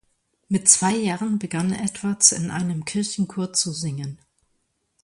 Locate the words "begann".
1.37-1.73